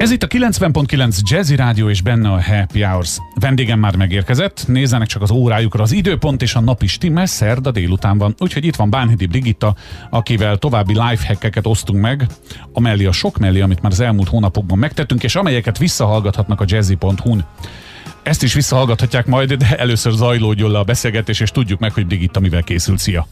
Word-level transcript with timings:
Ez 0.00 0.10
itt 0.10 0.22
a 0.22 0.26
90.9 0.26 1.18
Jazzy 1.22 1.56
Rádió 1.56 1.88
és 1.88 2.02
benne 2.02 2.28
a 2.28 2.42
Happy 2.42 2.82
Hours. 2.82 3.18
Vendégem 3.34 3.78
már 3.78 3.96
megérkezett, 3.96 4.64
nézzenek 4.66 5.08
csak 5.08 5.22
az 5.22 5.30
órájukra, 5.30 5.82
az 5.82 5.92
időpont 5.92 6.42
és 6.42 6.54
a 6.54 6.60
nap 6.60 6.82
is 6.82 6.98
timmel, 6.98 7.26
szerda 7.26 7.70
délután 7.70 8.18
van. 8.18 8.34
Úgyhogy 8.38 8.64
itt 8.64 8.76
van 8.76 8.90
Bánhidi 8.90 9.26
Brigitta, 9.26 9.74
akivel 10.10 10.56
további 10.56 10.92
lifehackeket 10.92 11.66
osztunk 11.66 12.00
meg, 12.00 12.26
amellé 12.72 13.04
a 13.04 13.12
sok 13.12 13.38
mellé, 13.38 13.60
amit 13.60 13.82
már 13.82 13.92
az 13.92 14.00
elmúlt 14.00 14.28
hónapokban 14.28 14.78
megtettünk, 14.78 15.22
és 15.22 15.34
amelyeket 15.34 15.78
visszahallgathatnak 15.78 16.60
a 16.60 16.64
jazzy.hu-n. 16.66 17.44
Ezt 18.22 18.42
is 18.42 18.54
visszahallgathatják 18.54 19.26
majd, 19.26 19.52
de 19.52 19.76
először 19.76 20.12
zajlódjon 20.12 20.70
le 20.70 20.78
a 20.78 20.84
beszélgetés, 20.84 21.40
és 21.40 21.50
tudjuk 21.50 21.78
meg, 21.78 21.92
hogy 21.92 22.06
Brigitta 22.06 22.40
mivel 22.40 22.62
készült. 22.62 22.98
Szia! 22.98 23.26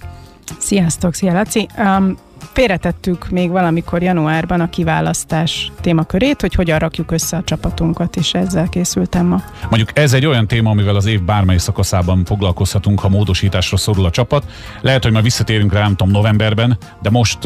Sziasztok, 0.59 1.15
szia 1.15 1.33
Laci! 1.33 1.69
Um, 1.79 2.17
félretettük 2.53 3.29
még 3.29 3.51
valamikor 3.51 4.03
januárban 4.03 4.61
a 4.61 4.69
kiválasztás 4.69 5.73
témakörét, 5.81 6.41
hogy 6.41 6.55
hogyan 6.55 6.79
rakjuk 6.79 7.11
össze 7.11 7.37
a 7.37 7.43
csapatunkat, 7.45 8.17
és 8.17 8.33
ezzel 8.35 8.69
készültem 8.69 9.27
ma. 9.27 9.43
Mondjuk 9.69 9.99
ez 9.99 10.13
egy 10.13 10.27
olyan 10.27 10.47
téma, 10.47 10.71
amivel 10.71 10.97
az 10.97 11.07
év 11.07 11.23
bármely 11.23 11.59
szakaszában 11.59 12.25
foglalkozhatunk, 12.25 13.01
ha 13.01 13.09
módosításra 13.09 13.77
szorul 13.77 14.05
a 14.05 14.11
csapat. 14.11 14.45
Lehet, 14.81 15.03
hogy 15.03 15.13
majd 15.13 15.25
visszatérünk 15.25 15.73
rá, 15.73 15.81
nem 15.81 15.97
tudom, 15.97 16.13
novemberben, 16.13 16.79
de 17.03 17.11
most, 17.11 17.39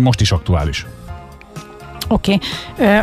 most 0.00 0.20
is 0.20 0.32
aktuális. 0.32 0.86
Oké, 2.08 2.38
okay. 2.72 2.98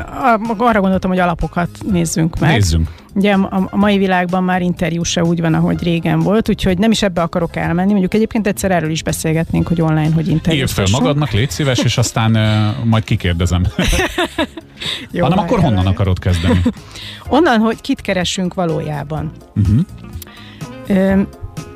arra 0.57 0.79
gondoltam, 0.79 1.09
hogy 1.09 1.19
alapokat 1.19 1.69
nézzünk 1.91 2.39
meg. 2.39 2.51
Nézzünk. 2.51 2.89
Ugye 3.13 3.33
a, 3.33 3.69
mai 3.71 3.97
világban 3.97 4.43
már 4.43 4.61
interjú 4.61 5.03
se 5.03 5.23
úgy 5.23 5.41
van, 5.41 5.53
ahogy 5.53 5.83
régen 5.83 6.19
volt, 6.19 6.49
úgyhogy 6.49 6.77
nem 6.77 6.91
is 6.91 7.01
ebbe 7.01 7.21
akarok 7.21 7.55
elmenni. 7.55 7.91
Mondjuk 7.91 8.13
egyébként 8.13 8.47
egyszer 8.47 8.71
erről 8.71 8.89
is 8.89 9.03
beszélgetnénk, 9.03 9.67
hogy 9.67 9.81
online, 9.81 10.13
hogy 10.13 10.27
interjú. 10.27 10.59
Írd 10.59 10.69
fel 10.69 10.85
magadnak, 10.91 11.31
légy 11.31 11.49
szíves, 11.49 11.79
és 11.79 11.97
aztán 11.97 12.35
uh, 12.35 12.85
majd 12.85 13.03
kikérdezem. 13.03 13.65
Jó, 15.11 15.23
Hanem 15.23 15.37
akkor 15.39 15.59
honnan 15.59 15.85
akarod 15.85 16.19
kezdeni? 16.19 16.61
Onnan, 17.27 17.59
hogy 17.59 17.81
kit 17.81 18.01
keresünk 18.01 18.53
valójában. 18.53 19.31
Uh-huh. 19.55 21.25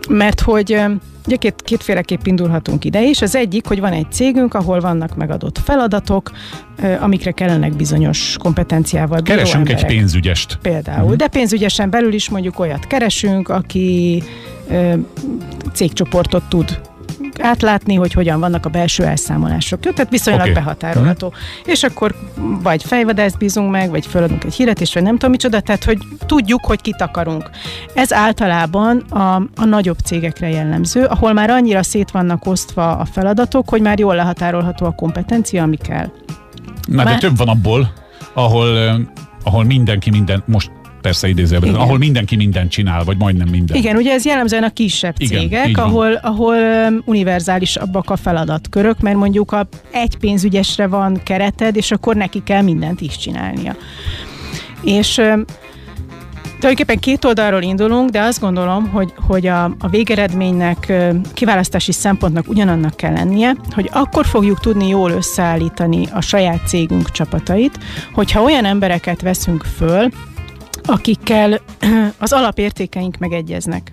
Mert 0.10 0.42
hogy 0.42 0.86
Ugye 1.26 1.36
két, 1.36 1.62
kétféleképp 1.64 2.26
indulhatunk 2.26 2.86
ide 2.86 3.04
is. 3.04 3.22
Az 3.22 3.36
egyik, 3.36 3.68
hogy 3.68 3.80
van 3.80 3.92
egy 3.92 4.12
cégünk, 4.12 4.54
ahol 4.54 4.80
vannak 4.80 5.16
megadott 5.16 5.58
feladatok, 5.58 6.32
amikre 7.00 7.32
kellenek 7.32 7.76
bizonyos 7.76 8.38
kompetenciával 8.40 9.22
Keresünk 9.22 9.70
emberek. 9.70 9.92
egy 9.92 9.98
pénzügyest. 9.98 10.58
Például. 10.62 11.04
Uh-huh. 11.04 11.18
De 11.18 11.28
pénzügyesen 11.28 11.90
belül 11.90 12.14
is 12.14 12.30
mondjuk 12.30 12.60
olyat 12.60 12.88
keresünk, 12.88 13.50
aki 13.50 14.24
cégcsoportot 15.74 16.44
tud 16.50 16.80
átlátni, 17.42 17.96
hogy 17.96 18.14
hogyan 18.14 18.40
vannak 18.40 18.66
a 18.66 18.70
belső 18.70 19.04
elszámolások. 19.04 19.80
Tehát 19.80 20.10
viszonylag 20.10 20.42
okay. 20.42 20.54
behatárolható. 20.54 21.28
Uh-huh. 21.28 21.42
És 21.66 21.84
akkor 21.84 22.16
vagy 22.64 22.84
fejvadászt 22.84 23.38
bízunk 23.38 23.72
meg, 23.72 23.90
vagy 23.90 24.06
föladunk 24.06 24.44
egy 24.44 24.54
híret, 24.54 24.94
vagy 24.94 25.04
nem 25.04 25.14
tudom 25.14 25.32
micsoda, 25.32 25.60
tehát 25.60 25.84
hogy 25.84 25.98
tudjuk, 26.26 26.66
hogy 26.66 26.82
kit 26.82 27.02
akarunk. 27.02 27.50
Ez 27.94 28.14
általában 28.14 28.98
a, 28.98 29.36
a 29.36 29.66
nagyobb 29.66 29.98
cégekre 29.98 30.50
jellemző, 30.50 31.04
ahol 31.04 31.34
már 31.34 31.50
annyira 31.50 31.84
szét 31.84 32.12
vannak 32.12 32.46
osztva 32.46 32.98
a 32.98 33.06
feladatok, 33.06 33.70
hogy 33.70 33.82
már 33.82 34.00
jól 34.00 34.16
lehatárolható 34.16 34.86
a 34.86 34.92
kompetencia, 34.92 35.64
ami 35.64 35.76
kell. 35.78 36.12
Na, 36.88 37.04
már... 37.04 37.14
de 37.14 37.18
több 37.18 37.38
van 37.38 37.48
abból, 37.48 37.94
ahol, 38.34 39.00
ahol 39.44 39.64
mindenki 39.64 40.10
minden, 40.10 40.44
most 40.46 40.72
persze 41.06 41.28
idézőben, 41.28 41.76
ahol 41.76 41.98
mindenki 41.98 42.36
mindent 42.36 42.72
csinál, 42.72 43.04
vagy 43.04 43.18
majdnem 43.18 43.48
minden. 43.48 43.78
Igen, 43.78 43.96
ugye 43.96 44.12
ez 44.14 44.26
jellemzően 44.26 44.64
a 44.64 44.70
kisebb 44.70 45.16
Igen, 45.18 45.40
cégek, 45.40 45.78
ahol, 45.78 46.14
ahol 46.14 46.56
univerzálisabbak 47.06 48.10
a 48.10 48.16
feladatkörök, 48.16 49.00
mert 49.00 49.18
mondjuk 49.18 49.52
a 49.52 49.68
egy 49.92 50.18
pénzügyesre 50.18 50.88
van 50.88 51.20
kereted, 51.24 51.76
és 51.76 51.92
akkor 51.92 52.16
neki 52.16 52.44
kell 52.44 52.62
mindent 52.62 53.02
is 53.02 53.18
csinálnia. 53.18 53.76
És 54.84 55.22
Tulajdonképpen 56.60 57.00
két 57.00 57.26
oldalról 57.26 57.62
indulunk, 57.62 58.10
de 58.10 58.22
azt 58.22 58.40
gondolom, 58.40 58.90
hogy, 58.90 59.14
hogy 59.28 59.48
a, 59.48 59.64
a 59.64 59.88
végeredménynek, 59.90 60.94
kiválasztási 61.34 61.92
szempontnak 61.92 62.48
ugyanannak 62.48 62.96
kell 62.96 63.14
lennie, 63.14 63.56
hogy 63.70 63.90
akkor 63.94 64.26
fogjuk 64.26 64.60
tudni 64.60 64.88
jól 64.88 65.12
összeállítani 65.12 66.08
a 66.14 66.22
saját 66.22 66.68
cégünk 66.68 67.12
csapatait, 67.12 67.80
hogyha 68.14 68.42
olyan 68.42 68.66
embereket 68.66 69.22
veszünk 69.22 69.64
föl, 69.78 70.10
akikkel 70.86 71.60
az 72.18 72.34
alapértékeink 72.34 73.18
megegyeznek. 73.18 73.92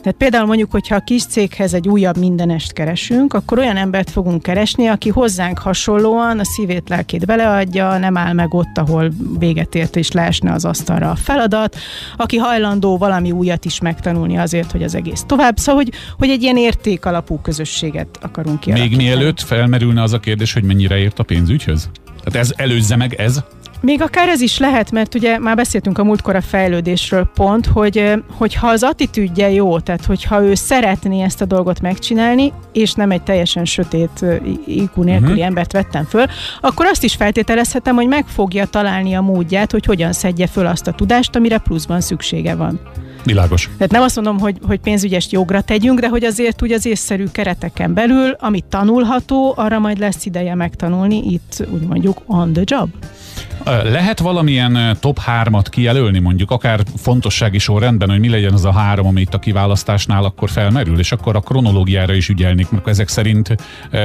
Tehát 0.00 0.18
például 0.18 0.46
mondjuk, 0.46 0.70
hogyha 0.70 0.94
a 0.94 1.00
kis 1.00 1.24
céghez 1.24 1.74
egy 1.74 1.88
újabb 1.88 2.16
mindenest 2.16 2.72
keresünk, 2.72 3.34
akkor 3.34 3.58
olyan 3.58 3.76
embert 3.76 4.10
fogunk 4.10 4.42
keresni, 4.42 4.86
aki 4.86 5.08
hozzánk 5.08 5.58
hasonlóan 5.58 6.38
a 6.38 6.44
szívét, 6.44 6.88
lelkét 6.88 7.26
beleadja, 7.26 7.98
nem 7.98 8.16
áll 8.16 8.32
meg 8.32 8.54
ott, 8.54 8.78
ahol 8.78 9.10
véget 9.38 9.74
ért 9.74 9.96
és 9.96 10.10
leesne 10.10 10.52
az 10.52 10.64
asztalra 10.64 11.10
a 11.10 11.14
feladat, 11.14 11.76
aki 12.16 12.36
hajlandó 12.36 12.98
valami 12.98 13.32
újat 13.32 13.64
is 13.64 13.80
megtanulni 13.80 14.38
azért, 14.38 14.72
hogy 14.72 14.82
az 14.82 14.94
egész 14.94 15.24
tovább. 15.26 15.58
Szóval, 15.58 15.82
hogy, 15.82 15.92
hogy 16.18 16.28
egy 16.28 16.42
ilyen 16.42 16.56
érték 16.56 17.04
alapú 17.04 17.38
közösséget 17.38 18.18
akarunk 18.20 18.60
kialakítani. 18.60 18.96
Még 18.96 19.06
mielőtt 19.06 19.40
felmerülne 19.40 20.02
az 20.02 20.12
a 20.12 20.20
kérdés, 20.20 20.52
hogy 20.52 20.64
mennyire 20.64 20.96
ért 20.98 21.18
a 21.18 21.22
pénzügyhöz? 21.22 21.90
Tehát 22.24 22.48
ez 22.48 22.52
előzze 22.56 22.96
meg 22.96 23.14
ez? 23.14 23.42
Még 23.82 24.02
akár 24.02 24.28
ez 24.28 24.40
is 24.40 24.58
lehet, 24.58 24.90
mert 24.90 25.14
ugye 25.14 25.38
már 25.38 25.56
beszéltünk 25.56 25.98
a 25.98 26.04
múltkor 26.04 26.36
a 26.36 26.40
fejlődésről 26.40 27.30
pont, 27.34 27.66
hogy 27.66 28.12
hogyha 28.30 28.68
az 28.68 28.82
attitűdje 28.82 29.50
jó, 29.50 29.78
tehát 29.78 30.04
hogyha 30.04 30.42
ő 30.42 30.54
szeretné 30.54 31.22
ezt 31.22 31.40
a 31.40 31.44
dolgot 31.44 31.80
megcsinálni, 31.80 32.52
és 32.72 32.92
nem 32.92 33.10
egy 33.10 33.22
teljesen 33.22 33.64
sötét 33.64 34.24
IQ 34.66 35.02
nélküli 35.02 35.30
uh-huh. 35.30 35.44
embert 35.44 35.72
vettem 35.72 36.04
föl, 36.04 36.26
akkor 36.60 36.86
azt 36.86 37.04
is 37.04 37.14
feltételezhetem, 37.14 37.94
hogy 37.94 38.06
meg 38.06 38.26
fogja 38.26 38.66
találni 38.66 39.14
a 39.14 39.20
módját, 39.20 39.70
hogy 39.70 39.84
hogyan 39.84 40.12
szedje 40.12 40.46
föl 40.46 40.66
azt 40.66 40.86
a 40.86 40.92
tudást, 40.92 41.36
amire 41.36 41.58
pluszban 41.58 42.00
szüksége 42.00 42.54
van. 42.54 42.80
Világos. 43.24 43.70
Tehát 43.76 43.92
nem 43.92 44.02
azt 44.02 44.14
mondom, 44.14 44.38
hogy, 44.38 44.56
hogy 44.62 44.80
pénzügyest 44.80 45.32
jogra 45.32 45.60
tegyünk, 45.60 46.00
de 46.00 46.08
hogy 46.08 46.24
azért 46.24 46.62
úgy 46.62 46.72
az 46.72 46.86
észszerű 46.86 47.24
kereteken 47.32 47.94
belül, 47.94 48.36
amit 48.38 48.64
tanulható, 48.64 49.54
arra 49.56 49.78
majd 49.78 49.98
lesz 49.98 50.26
ideje 50.26 50.54
megtanulni, 50.54 51.16
itt 51.16 51.66
úgy 51.72 51.82
mondjuk 51.82 52.22
on 52.26 52.52
the 52.52 52.62
job. 52.64 52.88
Lehet 53.64 54.18
valamilyen 54.18 54.96
top 55.00 55.20
3-at 55.42 55.66
kijelölni, 55.70 56.18
mondjuk 56.18 56.50
akár 56.50 56.80
fontossági 56.96 57.58
sorrendben, 57.58 58.10
hogy 58.10 58.18
mi 58.20 58.28
legyen 58.28 58.52
az 58.52 58.64
a 58.64 58.72
három, 58.72 59.06
ami 59.06 59.20
itt 59.20 59.34
a 59.34 59.38
kiválasztásnál 59.38 60.24
akkor 60.24 60.50
felmerül, 60.50 60.98
és 60.98 61.12
akkor 61.12 61.36
a 61.36 61.40
kronológiára 61.40 62.12
is 62.12 62.28
ügyelnék, 62.28 62.70
mert 62.70 62.88
ezek 62.88 63.08
szerint 63.08 63.54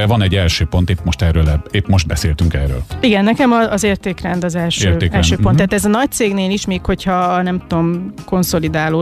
van 0.07 0.21
egy 0.21 0.35
első 0.35 0.65
pont, 0.65 0.89
épp 0.89 0.97
most 1.03 1.21
erről, 1.21 1.61
épp 1.71 1.87
most 1.87 2.07
beszéltünk 2.07 2.53
erről. 2.53 2.83
Igen, 2.99 3.23
nekem 3.23 3.51
az 3.51 3.83
értékrend 3.83 4.43
az 4.43 4.55
első, 4.55 4.87
értékrend. 4.87 5.13
első 5.13 5.35
pont. 5.35 5.45
Uh-huh. 5.45 5.55
Tehát 5.55 5.73
ez 5.73 5.85
a 5.85 5.89
nagy 5.89 6.11
cégnél 6.11 6.51
is, 6.51 6.65
még 6.65 6.85
hogyha 6.85 7.41
nem 7.41 7.61
tudom, 7.67 8.13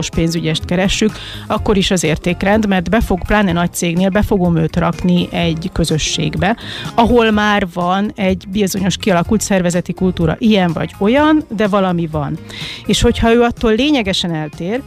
konszolidálós 0.04 0.08
pénzügyest 0.10 0.64
keressük, 0.64 1.12
akkor 1.46 1.76
is 1.76 1.90
az 1.90 2.04
értékrend, 2.04 2.66
mert 2.66 2.90
be 2.90 3.00
fog, 3.00 3.24
pláne 3.26 3.52
nagy 3.52 3.72
cégnél 3.72 4.08
be 4.08 4.22
fogom 4.22 4.56
őt 4.56 4.76
rakni 4.76 5.28
egy 5.30 5.70
közösségbe, 5.72 6.56
ahol 6.94 7.30
már 7.30 7.66
van 7.72 8.12
egy 8.14 8.44
bizonyos 8.48 8.96
kialakult 8.96 9.40
szervezeti 9.40 9.92
kultúra 9.92 10.36
ilyen 10.38 10.72
vagy 10.72 10.94
olyan, 10.98 11.42
de 11.48 11.66
valami 11.66 12.06
van. 12.06 12.38
És 12.86 13.00
hogyha 13.00 13.32
ő 13.32 13.42
attól 13.42 13.74
lényegesen 13.74 14.34
eltér, 14.34 14.82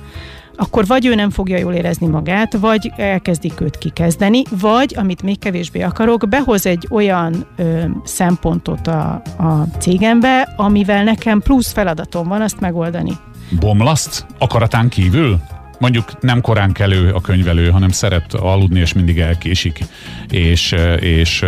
akkor 0.60 0.86
vagy 0.86 1.06
ő 1.06 1.16
nem 1.16 1.30
fogja 1.30 1.58
jól 1.58 1.74
érezni 1.74 2.08
magát, 2.08 2.58
vagy 2.58 2.92
elkezdik 2.98 3.62
őt 3.62 3.78
kikezdeni, 3.78 4.42
vagy, 4.60 4.94
amit 4.98 5.24
még 5.24 5.40
kevésbé 5.40 5.82
akarok, 5.82 6.30
behoz 6.30 6.66
egy 6.66 6.88
olyan 6.90 7.48
ö, 7.58 7.84
szempontot 8.04 8.88
a, 8.88 9.22
a 9.38 9.64
cégembe, 9.80 10.54
amivel 10.56 11.04
nekem 11.04 11.42
plusz 11.42 11.72
feladatom 11.72 12.28
van 12.28 12.42
azt 12.42 12.60
megoldani. 12.60 13.12
Bomlaszt? 13.50 14.26
Akaratán 14.38 14.90
kívül? 14.90 15.42
Mondjuk 15.80 16.22
nem 16.22 16.42
korán 16.42 16.72
kelő 16.72 17.12
a 17.12 17.22
könyvelő, 17.22 17.70
hanem 17.70 17.90
szeret 17.90 18.34
aludni, 18.34 18.80
és 18.80 18.94
mindig 18.94 19.20
elkésik. 19.20 19.86
És, 20.30 20.76
és 21.00 21.46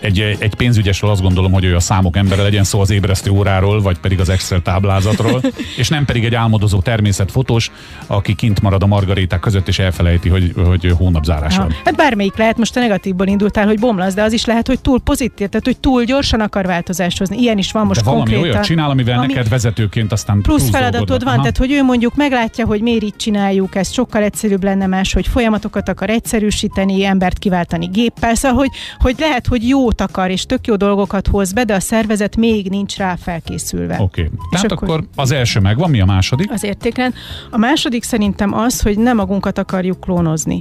egy, 0.00 0.36
egy 0.38 0.54
pénzügyesről 0.54 1.10
azt 1.10 1.22
gondolom, 1.22 1.52
hogy 1.52 1.64
ő 1.64 1.76
a 1.76 1.80
számok 1.80 2.16
embere 2.16 2.42
legyen 2.42 2.64
szó 2.64 2.80
az 2.80 2.90
ébresztő 2.90 3.30
óráról, 3.30 3.80
vagy 3.80 3.98
pedig 3.98 4.20
az 4.20 4.28
Excel 4.28 4.62
táblázatról, 4.62 5.40
és 5.76 5.88
nem 5.88 6.04
pedig 6.04 6.24
egy 6.24 6.34
álmodozó 6.34 6.80
természetfotós, 6.80 7.70
aki 8.06 8.34
kint 8.34 8.60
marad 8.60 8.82
a 8.82 8.86
margaréták 8.86 9.40
között, 9.40 9.68
és 9.68 9.78
elfelejti, 9.78 10.28
hogy, 10.28 10.52
hogy 10.66 10.94
hónapzárás 10.98 11.56
van. 11.56 11.74
Hát 11.84 11.96
bármelyik 11.96 12.36
lehet, 12.36 12.58
most 12.58 12.76
a 12.76 12.80
negatívból 12.80 13.26
indultál, 13.26 13.66
hogy 13.66 13.78
bomlasz, 13.78 14.14
de 14.14 14.22
az 14.22 14.32
is 14.32 14.44
lehet, 14.44 14.66
hogy 14.66 14.80
túl 14.80 15.00
pozitív, 15.00 15.48
tehát 15.48 15.64
hogy 15.64 15.78
túl 15.78 16.04
gyorsan 16.04 16.40
akar 16.40 16.66
változást 16.66 17.18
hozni. 17.18 17.38
Ilyen 17.38 17.58
is 17.58 17.72
van 17.72 17.86
most 17.86 18.00
de 18.00 18.10
valami 18.10 18.22
konkrétan. 18.22 18.50
olyat 18.50 18.64
csinál, 18.64 18.90
amivel 18.90 19.18
ami 19.18 19.26
neked 19.26 19.48
vezetőként 19.48 20.12
aztán 20.12 20.40
plusz 20.40 20.70
feladatod 20.70 21.24
van, 21.24 21.32
Aha. 21.32 21.42
tehát 21.42 21.56
hogy 21.56 21.72
ő 21.72 21.82
mondjuk 21.82 22.14
meglátja, 22.14 22.66
hogy 22.66 22.80
miért 22.80 23.02
így 23.02 23.16
csináljuk, 23.32 23.74
ez 23.74 23.92
sokkal 23.92 24.22
egyszerűbb 24.22 24.64
lenne 24.64 24.86
más, 24.86 25.12
hogy 25.12 25.26
folyamatokat 25.26 25.88
akar 25.88 26.10
egyszerűsíteni, 26.10 27.04
embert 27.04 27.38
kiváltani 27.38 27.86
géppel, 27.86 28.34
szóval 28.34 28.58
hogy, 28.58 28.70
hogy 28.98 29.14
lehet, 29.18 29.46
hogy 29.46 29.68
jót 29.68 30.00
akar, 30.00 30.30
és 30.30 30.46
tök 30.46 30.66
jó 30.66 30.76
dolgokat 30.76 31.26
hoz 31.26 31.52
be, 31.52 31.64
de 31.64 31.74
a 31.74 31.80
szervezet 31.80 32.36
még 32.36 32.68
nincs 32.68 32.96
rá 32.96 33.16
felkészülve. 33.16 33.96
Oké, 34.00 34.22
okay. 34.22 34.38
tehát 34.50 34.72
akkor, 34.72 34.88
akkor 34.88 35.04
az 35.16 35.30
első 35.30 35.60
megvan, 35.60 35.90
mi 35.90 36.00
a 36.00 36.04
második? 36.04 36.50
Az 36.50 36.64
értékrend. 36.64 37.14
A 37.50 37.58
második 37.58 38.02
szerintem 38.02 38.54
az, 38.54 38.80
hogy 38.80 38.98
nem 38.98 39.16
magunkat 39.16 39.58
akarjuk 39.58 40.00
klónozni. 40.00 40.60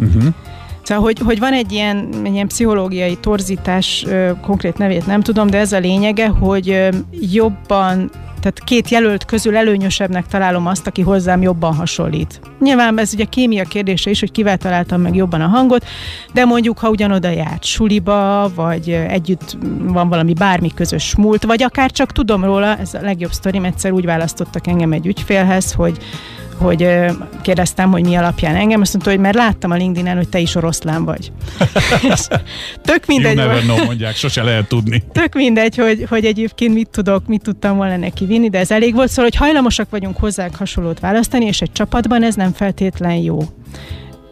Uh-huh. 0.00 0.24
Szóval, 0.82 1.04
hogy, 1.04 1.18
hogy 1.18 1.38
van 1.38 1.52
egy 1.52 1.72
ilyen, 1.72 2.08
egy 2.24 2.32
ilyen 2.32 2.46
pszichológiai 2.46 3.16
torzítás, 3.16 4.06
konkrét 4.40 4.78
nevét 4.78 5.06
nem 5.06 5.20
tudom, 5.20 5.50
de 5.50 5.58
ez 5.58 5.72
a 5.72 5.78
lényege, 5.78 6.26
hogy 6.28 6.88
jobban 7.32 8.10
tehát 8.42 8.64
két 8.64 8.88
jelölt 8.88 9.24
közül 9.24 9.56
előnyösebbnek 9.56 10.26
találom 10.26 10.66
azt, 10.66 10.86
aki 10.86 11.02
hozzám 11.02 11.42
jobban 11.42 11.74
hasonlít. 11.74 12.40
Nyilván 12.60 12.98
ez 12.98 13.12
ugye 13.14 13.24
kémia 13.24 13.64
kérdése 13.64 14.10
is, 14.10 14.20
hogy 14.20 14.30
kivel 14.32 14.56
találtam 14.56 15.00
meg 15.00 15.14
jobban 15.14 15.40
a 15.40 15.46
hangot, 15.46 15.84
de 16.32 16.44
mondjuk, 16.44 16.78
ha 16.78 16.88
ugyanoda 16.88 17.28
járt 17.28 17.64
suliba, 17.64 18.50
vagy 18.54 18.90
együtt 18.90 19.56
van 19.78 20.08
valami 20.08 20.32
bármi 20.32 20.70
közös 20.74 21.16
múlt, 21.16 21.44
vagy 21.44 21.62
akár 21.62 21.90
csak 21.90 22.12
tudom 22.12 22.44
róla, 22.44 22.76
ez 22.76 22.94
a 22.94 23.00
legjobb 23.00 23.32
sztorim, 23.32 23.64
egyszer 23.64 23.92
úgy 23.92 24.04
választottak 24.04 24.66
engem 24.66 24.92
egy 24.92 25.06
ügyfélhez, 25.06 25.72
hogy 25.72 25.98
hogy 26.62 26.88
kérdeztem, 27.42 27.90
hogy 27.90 28.06
mi 28.06 28.14
alapján 28.14 28.56
engem, 28.56 28.80
azt 28.80 28.92
mondta, 28.92 29.10
hogy 29.10 29.20
mert 29.20 29.34
láttam 29.34 29.70
a 29.70 29.74
LinkedIn-en, 29.74 30.16
hogy 30.16 30.28
te 30.28 30.38
is 30.38 30.54
oroszlán 30.54 31.04
vagy. 31.04 31.32
tök 32.90 33.06
mindegy. 33.06 33.36
You 33.36 33.46
never 33.46 33.62
know, 33.62 33.84
mondják, 33.84 34.14
sose 34.14 34.42
lehet 34.42 34.68
tudni. 34.68 35.02
Tök 35.12 35.34
mindegy, 35.34 35.76
hogy, 35.76 36.06
hogy 36.08 36.24
egyébként 36.24 36.74
mit 36.74 36.88
tudok, 36.88 37.26
mit 37.26 37.42
tudtam 37.42 37.76
volna 37.76 37.96
neki 37.96 38.24
vinni, 38.24 38.48
de 38.48 38.58
ez 38.58 38.70
elég 38.70 38.94
volt, 38.94 39.08
szóval, 39.08 39.24
hogy 39.24 39.36
hajlamosak 39.36 39.90
vagyunk 39.90 40.16
hozzánk 40.16 40.56
hasonlót 40.56 41.00
választani, 41.00 41.44
és 41.44 41.60
egy 41.60 41.72
csapatban 41.72 42.22
ez 42.22 42.34
nem 42.34 42.52
feltétlen 42.52 43.14
jó. 43.14 43.38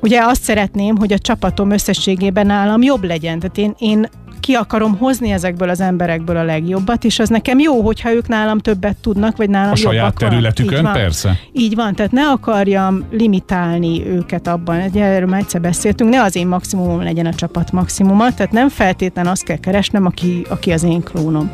Ugye 0.00 0.20
azt 0.22 0.42
szeretném, 0.42 0.96
hogy 0.96 1.12
a 1.12 1.18
csapatom 1.18 1.70
összességében 1.70 2.46
nálam 2.46 2.82
jobb 2.82 3.04
legyen. 3.04 3.38
Tehát 3.38 3.58
én, 3.58 3.74
én 3.78 4.08
ki 4.40 4.52
akarom 4.54 4.96
hozni 4.96 5.30
ezekből 5.30 5.68
az 5.68 5.80
emberekből 5.80 6.36
a 6.36 6.42
legjobbat, 6.42 7.04
és 7.04 7.18
az 7.18 7.28
nekem 7.28 7.58
jó, 7.58 7.80
hogyha 7.82 8.12
ők 8.12 8.28
nálam 8.28 8.58
többet 8.58 8.96
tudnak, 8.96 9.36
vagy 9.36 9.50
nálam 9.50 9.72
A 9.72 9.76
saját 9.76 10.14
területükön, 10.14 10.82
van. 10.82 10.92
persze. 10.92 11.36
Így 11.52 11.74
van, 11.74 11.94
tehát 11.94 12.12
ne 12.12 12.28
akarjam 12.30 13.04
limitálni 13.10 14.06
őket 14.06 14.46
abban, 14.46 14.76
erről 14.94 15.28
már 15.28 15.40
egyszer 15.40 15.60
beszéltünk, 15.60 16.10
ne 16.10 16.22
az 16.22 16.36
én 16.36 16.46
maximumom 16.46 17.02
legyen 17.02 17.26
a 17.26 17.34
csapat 17.34 17.72
maximuma, 17.72 18.34
tehát 18.34 18.52
nem 18.52 18.68
feltétlen 18.68 19.26
azt 19.26 19.44
kell 19.44 19.58
keresnem, 19.58 20.06
aki, 20.06 20.46
aki 20.48 20.72
az 20.72 20.82
én 20.82 21.02
klónom. 21.02 21.50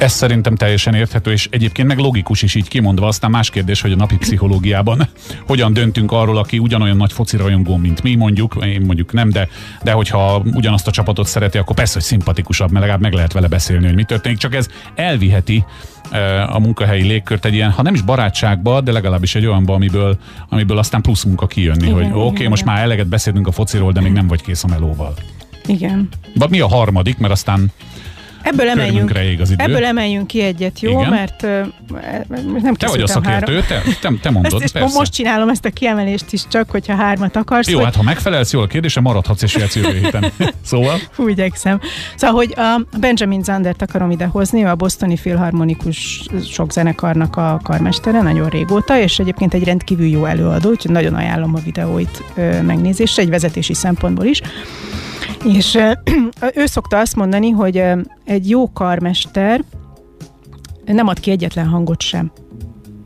Ez 0.00 0.12
szerintem 0.12 0.54
teljesen 0.56 0.94
érthető, 0.94 1.32
és 1.32 1.48
egyébként 1.50 1.88
meg 1.88 1.98
logikus 1.98 2.42
is 2.42 2.54
így 2.54 2.68
kimondva. 2.68 3.06
Aztán 3.06 3.30
más 3.30 3.50
kérdés, 3.50 3.80
hogy 3.80 3.92
a 3.92 3.96
napi 3.96 4.16
pszichológiában 4.16 5.08
hogyan 5.46 5.72
döntünk 5.72 6.12
arról, 6.12 6.38
aki 6.38 6.58
ugyanolyan 6.58 6.96
nagy 6.96 7.12
foci 7.12 7.36
rajongó, 7.36 7.76
mint 7.76 8.02
mi 8.02 8.14
mondjuk, 8.14 8.56
én 8.64 8.80
mondjuk 8.80 9.12
nem, 9.12 9.30
de, 9.30 9.48
de 9.82 9.92
hogyha 9.92 10.42
ugyanazt 10.54 10.86
a 10.86 10.90
csapatot 10.90 11.26
szereti, 11.26 11.58
akkor 11.58 11.76
persze, 11.76 11.94
hogy 11.94 12.02
szimpatikusabb, 12.02 12.68
mert 12.70 12.80
legalább 12.80 13.02
meg 13.02 13.12
lehet 13.12 13.32
vele 13.32 13.48
beszélni, 13.48 13.86
hogy 13.86 13.94
mi 13.94 14.04
történik. 14.04 14.38
Csak 14.38 14.54
ez 14.54 14.68
elviheti 14.94 15.64
a 16.48 16.58
munkahelyi 16.58 17.02
légkört 17.02 17.44
egy 17.44 17.54
ilyen, 17.54 17.70
ha 17.70 17.82
nem 17.82 17.94
is 17.94 18.02
barátságba, 18.02 18.80
de 18.80 18.92
legalábbis 18.92 19.34
egy 19.34 19.46
olyanba, 19.46 19.74
amiből, 19.74 20.18
amiből 20.48 20.78
aztán 20.78 21.02
plusz 21.02 21.24
munka 21.24 21.46
kijönni, 21.46 21.86
igen, 21.86 21.94
hogy 21.94 22.04
oké, 22.04 22.18
okay, 22.18 22.46
most 22.46 22.64
már 22.64 22.82
eleget 22.82 23.06
beszélünk 23.06 23.46
a 23.46 23.52
fociról, 23.52 23.92
de 23.92 24.00
még 24.00 24.12
nem 24.12 24.26
vagy 24.26 24.42
kész 24.42 24.64
a 24.64 24.66
melóval. 24.66 25.14
Igen. 25.66 26.08
Vagy 26.34 26.50
mi 26.50 26.60
a 26.60 26.68
harmadik, 26.68 27.18
mert 27.18 27.32
aztán 27.32 27.72
Ebből 28.42 28.68
emeljünk, 28.68 29.10
az 29.40 29.50
idő. 29.50 29.64
ebből 29.64 29.84
emeljünk 29.84 30.26
ki 30.26 30.40
egyet, 30.42 30.80
jó? 30.80 30.90
Igen. 30.90 31.10
Mert 31.10 31.42
uh, 31.42 31.66
nem 32.62 32.74
Te 32.74 32.86
vagy 32.86 33.00
a 33.00 33.06
szakértő, 33.06 33.60
te, 33.68 33.82
te, 34.00 34.12
te 34.22 34.30
mondod, 34.30 34.62
ezt, 34.62 34.72
persze. 34.72 34.98
Most 34.98 35.12
csinálom 35.12 35.48
ezt 35.48 35.64
a 35.64 35.70
kiemelést 35.70 36.32
is 36.32 36.42
csak, 36.48 36.70
hogyha 36.70 36.94
hármat 36.94 37.36
akarsz. 37.36 37.68
Jó, 37.68 37.76
hogy... 37.76 37.84
hát 37.84 37.96
ha 37.96 38.02
megfelelsz 38.02 38.52
jól 38.52 38.62
a 38.62 38.66
kérdésre, 38.66 39.00
maradhatsz 39.00 39.42
és 39.42 39.54
jöhetsz 39.54 39.76
jövő 39.76 39.98
héten. 39.98 40.32
szóval? 40.64 40.98
Hú, 41.16 41.28
igyekszem. 41.28 41.80
Szóval, 42.16 42.36
hogy 42.36 42.54
a 42.56 42.98
Benjamin 42.98 43.42
Zandert 43.42 43.82
akarom 43.82 44.10
idehozni, 44.10 44.62
ő 44.64 44.66
a 44.66 44.74
Bostoni 44.74 45.16
Filharmonikus 45.16 46.22
sok 46.50 46.72
zenekarnak 46.72 47.36
a 47.36 47.60
karmestere, 47.62 48.22
nagyon 48.22 48.48
régóta, 48.48 48.98
és 48.98 49.18
egyébként 49.18 49.54
egy 49.54 49.64
rendkívül 49.64 50.06
jó 50.06 50.24
előadó, 50.24 50.70
úgyhogy 50.70 50.90
nagyon 50.90 51.14
ajánlom 51.14 51.54
a 51.54 51.60
videóit 51.64 52.22
megnézésre, 52.62 53.22
egy 53.22 53.28
vezetési 53.30 53.74
szempontból 53.74 54.24
is. 54.24 54.40
És 55.44 55.78
ő 56.54 56.66
szokta 56.66 56.98
azt 56.98 57.16
mondani, 57.16 57.50
hogy 57.50 57.82
egy 58.24 58.48
jó 58.48 58.72
karmester 58.72 59.64
nem 60.84 61.06
ad 61.06 61.20
ki 61.20 61.30
egyetlen 61.30 61.66
hangot 61.66 62.00
sem. 62.00 62.32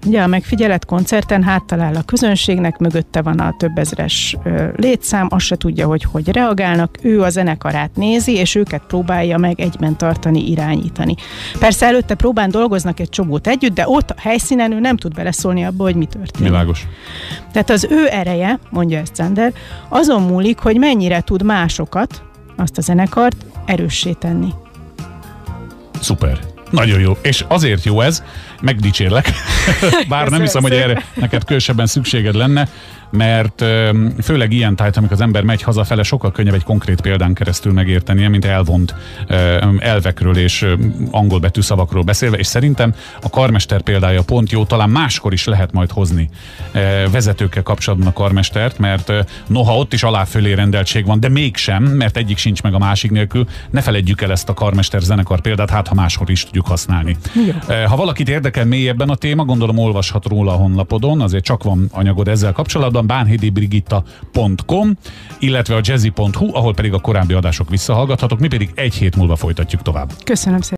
Ugye 0.04 0.22
a 0.22 0.26
megfigyelet 0.26 0.84
koncerten 0.84 1.42
háttalál 1.42 1.94
a 1.94 2.02
közönségnek, 2.02 2.78
mögötte 2.78 3.22
van 3.22 3.38
a 3.38 3.54
több 3.58 3.78
ezres 3.78 4.36
létszám, 4.76 5.26
azt 5.30 5.44
se 5.44 5.56
tudja, 5.56 5.86
hogy 5.86 6.02
hogy 6.02 6.28
reagálnak, 6.28 6.98
ő 7.02 7.22
a 7.22 7.30
zenekarát 7.30 7.90
nézi, 7.96 8.32
és 8.32 8.54
őket 8.54 8.82
próbálja 8.86 9.38
meg 9.38 9.60
egyben 9.60 9.96
tartani, 9.96 10.50
irányítani. 10.50 11.14
Persze 11.58 11.86
előtte 11.86 12.14
próbán 12.14 12.50
dolgoznak 12.50 13.00
egy 13.00 13.08
csomót 13.08 13.46
együtt, 13.46 13.74
de 13.74 13.88
ott 13.88 14.10
a 14.10 14.14
helyszínen 14.18 14.72
ő 14.72 14.80
nem 14.80 14.96
tud 14.96 15.14
beleszólni 15.14 15.64
abba, 15.64 15.82
hogy 15.82 15.96
mi 15.96 16.06
történik. 16.06 16.48
Világos. 16.48 16.86
Tehát 17.52 17.70
az 17.70 17.86
ő 17.90 18.06
ereje, 18.10 18.58
mondja 18.70 18.98
ezt 18.98 19.14
Zander, 19.14 19.52
azon 19.88 20.22
múlik, 20.22 20.58
hogy 20.58 20.78
mennyire 20.78 21.20
tud 21.20 21.42
másokat, 21.42 22.22
azt 22.56 22.78
a 22.78 22.80
zenekart 22.80 23.36
erőssé 23.66 24.12
tenni. 24.12 24.48
Szuper. 26.00 26.53
Nagyon 26.74 27.00
jó. 27.00 27.18
És 27.22 27.44
azért 27.48 27.84
jó 27.84 28.00
ez, 28.00 28.22
megdicsérlek, 28.60 29.32
bár 30.08 30.28
nem 30.28 30.40
hiszem, 30.40 30.62
hogy 30.62 30.72
erre 30.72 31.04
neked 31.14 31.42
különösebben 31.44 31.86
szükséged 31.86 32.34
lenne, 32.34 32.68
mert 33.16 33.64
főleg 34.22 34.52
ilyen 34.52 34.76
tájt, 34.76 34.96
amikor 34.96 35.14
az 35.14 35.22
ember 35.22 35.42
megy 35.42 35.62
hazafele, 35.62 36.02
sokkal 36.02 36.32
könnyebb 36.32 36.54
egy 36.54 36.62
konkrét 36.62 37.00
példán 37.00 37.34
keresztül 37.34 37.72
megértenie, 37.72 38.28
mint 38.28 38.44
elvont 38.44 38.94
elvekről 39.78 40.36
és 40.36 40.66
angol 41.10 41.38
betűszavakról 41.38 42.02
beszélve, 42.02 42.36
és 42.36 42.46
szerintem 42.46 42.94
a 43.22 43.30
karmester 43.30 43.82
példája 43.82 44.22
pont 44.22 44.52
jó, 44.52 44.64
talán 44.64 44.90
máskor 44.90 45.32
is 45.32 45.44
lehet 45.44 45.72
majd 45.72 45.90
hozni 45.90 46.28
vezetőkkel 47.10 47.62
kapcsolatban 47.62 48.08
a 48.08 48.12
karmestert, 48.12 48.78
mert 48.78 49.12
noha 49.46 49.76
ott 49.76 49.92
is 49.92 50.02
aláfölé 50.02 50.52
rendeltség 50.52 51.06
van, 51.06 51.20
de 51.20 51.28
mégsem, 51.28 51.82
mert 51.82 52.16
egyik 52.16 52.38
sincs 52.38 52.62
meg 52.62 52.74
a 52.74 52.78
másik 52.78 53.10
nélkül, 53.10 53.46
ne 53.70 53.80
feledjük 53.80 54.22
el 54.22 54.30
ezt 54.30 54.48
a 54.48 54.54
karmester 54.54 55.00
zenekar 55.00 55.40
példát, 55.40 55.70
hát 55.70 55.88
ha 55.88 55.94
máshol 55.94 56.28
is 56.28 56.44
tudjuk 56.44 56.66
használni. 56.66 57.16
Igen. 57.34 57.86
Ha 57.86 57.96
valakit 57.96 58.28
érdekel 58.28 58.64
mélyebben 58.64 59.08
a 59.08 59.14
téma, 59.14 59.44
gondolom 59.44 59.78
olvashat 59.78 60.26
róla 60.26 60.52
a 60.52 60.56
honlapodon, 60.56 61.20
azért 61.20 61.44
csak 61.44 61.62
van 61.62 61.88
anyagod 61.92 62.28
ezzel 62.28 62.52
kapcsolatban, 62.52 63.03
oldalon 63.04 63.06
bánhidibrigitta.com, 63.06 64.96
illetve 65.38 65.76
a 65.76 65.80
jazzy.hu, 65.82 66.56
ahol 66.56 66.74
pedig 66.74 66.92
a 66.92 66.98
korábbi 66.98 67.32
adások 67.32 67.70
visszahallgathatok, 67.70 68.38
mi 68.38 68.48
pedig 68.48 68.70
egy 68.74 68.94
hét 68.94 69.16
múlva 69.16 69.36
folytatjuk 69.36 69.82
tovább. 69.82 70.12
Köszönöm 70.24 70.60
szépen. 70.60 70.72